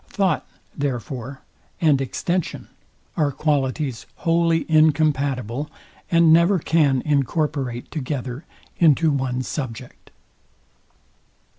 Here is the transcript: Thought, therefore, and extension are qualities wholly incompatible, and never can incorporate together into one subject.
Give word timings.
Thought, 0.09 0.47
therefore, 0.75 1.41
and 1.79 2.01
extension 2.01 2.69
are 3.15 3.31
qualities 3.31 4.07
wholly 4.15 4.65
incompatible, 4.67 5.69
and 6.09 6.33
never 6.33 6.57
can 6.57 7.03
incorporate 7.03 7.91
together 7.91 8.43
into 8.79 9.11
one 9.11 9.43
subject. 9.43 10.09